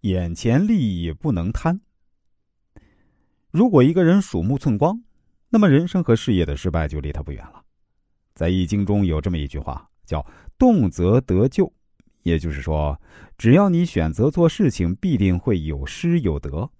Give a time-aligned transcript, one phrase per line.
[0.00, 1.80] 眼前利益不能贪。
[3.50, 5.02] 如果一个人鼠目寸光，
[5.48, 7.62] 那么人生和事业的失败就离他不远了。
[8.34, 10.24] 在《易经》中有这么一句话，叫
[10.56, 11.70] “动则得救”，
[12.22, 12.98] 也就是说，
[13.36, 16.70] 只要你选择做事情，必定会有失有得。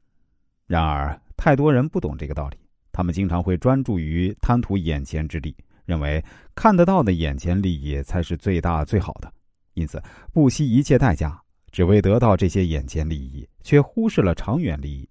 [0.67, 2.57] 然而，太多人不懂这个道理，
[2.93, 6.25] 他们经常会专注于贪图眼前之利，认为
[6.55, 9.31] 看得到的眼前利益才是最大最好的，
[9.75, 10.01] 因此
[10.33, 15.09] 不惜一切代价，只为得到这些眼前利益，却忽视了长远利益。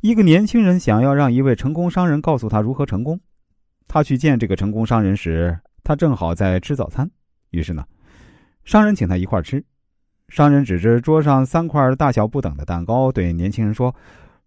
[0.00, 3.18] 一个年轻人想要让一位成功商人告诉他如何成功，
[3.88, 7.10] 他去见这个成功商人时，他正好在吃早餐。
[7.50, 7.84] 于是呢，
[8.64, 9.64] 商人请他一块吃。
[10.28, 13.94] 商人指着桌上三块大小不等的蛋糕，对年轻人说：“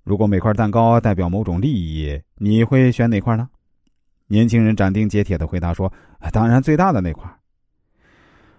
[0.06, 3.50] 如果每块蛋糕代表某种利益，你会选哪块呢？”
[4.28, 5.92] 年轻人斩钉截铁的回答说
[6.32, 7.28] ：“当然最大的那块。”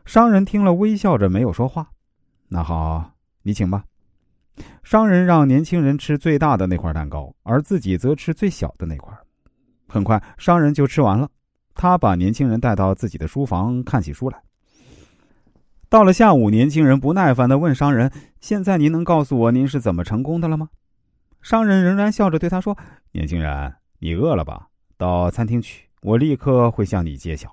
[0.05, 1.92] 商人听了，微笑着没有说话。
[2.55, 3.11] 那好，
[3.45, 3.83] 你请吧。
[4.83, 9.11] 商人让年轻人吃最大的那块蛋糕，而自己则吃最小的那块。
[9.89, 11.27] 很快，商人就吃完了。
[11.75, 14.39] 他把年轻人带到自己的书房看起书来。
[15.89, 20.69] 到了下午，年轻人不耐烦的问商人：“现在您能告诉我您是怎么成功的了吗？”
[21.41, 22.77] 商人仍然笑着对他说
[23.13, 24.69] ：“年轻人，你饿了吧？
[24.99, 27.51] 到餐厅去，我立刻会向你揭晓。”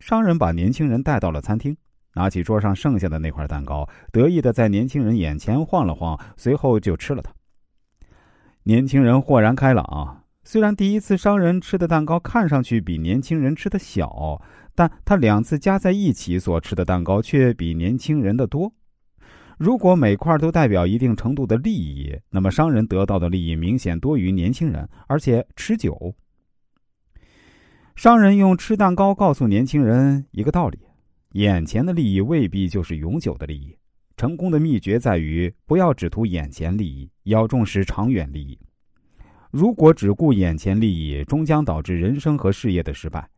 [0.00, 1.76] 商人把年轻人带到了餐厅。
[2.14, 7.32] 拿起桌上剩下的那块蛋糕，得意的在年轻人眼前晃了晃，随后就吃了它。
[8.64, 14.40] 年轻人豁然开朗，虽然第一次商人吃的蛋糕看上去比年轻人吃的小，
[14.74, 18.72] 但他两次加在一起所吃的蛋糕却比年轻人的多。
[19.58, 26.14] 如果每块都代表一定程度的利益，那么商人得到的利益明显多于年轻人，而且持久。
[27.94, 30.78] 商人用吃蛋糕告诉年轻人一个道理。
[31.32, 33.76] 眼前的利益未必就是永久的利益。
[34.16, 38.58] 成功的秘诀在于不要只图眼前利益，要重视长远利益。
[39.50, 43.28] 如果只顾眼前利益，终将导致人生和事业的失败。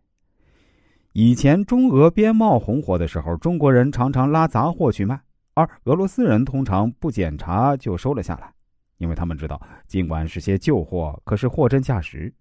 [1.13, 5.19] 以前中俄边贸红火的时候，中国人常常拉杂货去卖，
[5.55, 8.53] 而俄罗斯人通常不检查就收了下来，
[8.99, 12.33] 因为他们知道，尽管是些旧货，可是货真价实。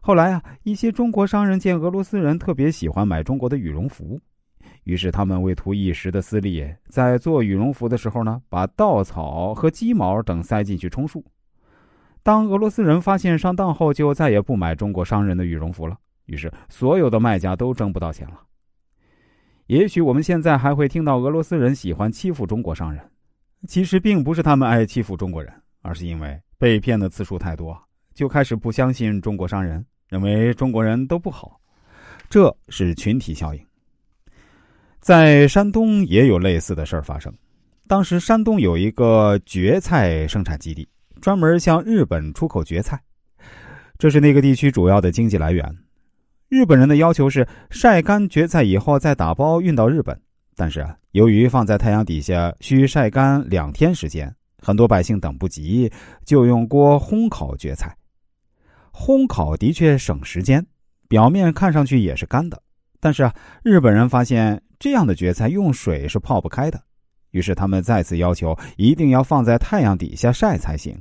[0.00, 4.18] 后来啊，一些中国商人见俄罗斯人特别喜欢买中国的羽绒服。
[4.84, 11.24] 于是，他们为图一时的私利，在做羽绒服的时候呢，把稻草和鸡毛等塞进去充数。
[12.22, 15.96] 当俄罗斯人发现上当后，就再也不买中国商人的羽绒服了。
[16.26, 18.40] 于是，所有的卖家都挣不到钱了。
[19.66, 23.02] 也许我们现在还会听到俄罗斯人喜欢欺负中国商人，
[23.68, 27.80] 其实并不是他们爱欺负中国人，而是因为被骗的次数太多，
[28.14, 31.60] 就开始不相信中国商人，认为中国人都不好。
[32.28, 33.64] 这是群体效应。
[35.02, 37.34] 在山东也有类似的事儿发生。
[37.88, 40.88] 当时山东有一个蕨菜生产基地，
[41.20, 43.02] 专门向日本出口蕨菜，
[43.98, 45.76] 这是那个地区主要的经济来源。
[46.48, 50.16] 日本人的要求是晒干蕨菜以后再打包运到日本，
[50.54, 55.90] 但是，由于放在太阳底下需晒干两天时间，很多百姓等不及，
[56.24, 57.92] 就用锅烘烤蕨菜。
[58.92, 60.64] 烘烤的确省时间，
[61.08, 62.62] 表面看上去也是干的，
[63.00, 63.34] 但是啊，
[63.64, 64.62] 日本人发现。
[64.82, 66.82] 这样的蕨菜用水是泡不开的，
[67.30, 71.00] 于是他们再次要求一定要放在太阳底下晒才行。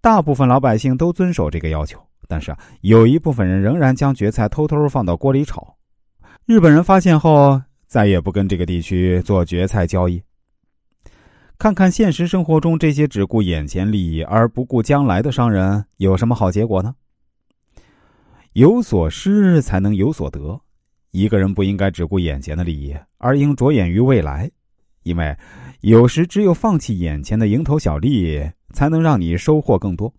[0.00, 5.76] 大部分老百姓都遵守这个要求，但是啊，有一部分人仍然将蕨菜偷偷放到锅里炒。
[6.46, 10.22] 日本人发现后，再也不跟这个地区做蕨菜交易。
[11.58, 16.94] 看看现实生活中这些只顾眼前利益而不顾将来的商人有什么好结果呢？
[18.52, 20.60] 有所失才能有所得。
[21.14, 24.50] 一个人不应该只顾眼前的利益，而应着眼于未来，
[25.04, 25.36] 因为
[25.80, 28.42] 有时只有放弃眼前的蝇头小利，
[28.72, 30.12] 才能让你收获更多。